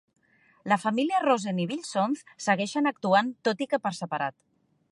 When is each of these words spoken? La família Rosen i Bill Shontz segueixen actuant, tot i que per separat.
La 0.71 0.77
família 0.85 1.19
Rosen 1.25 1.59
i 1.65 1.67
Bill 1.71 1.83
Shontz 1.89 2.23
segueixen 2.47 2.91
actuant, 2.93 3.29
tot 3.49 3.65
i 3.67 3.69
que 3.75 3.81
per 3.85 3.93
separat. 3.99 4.39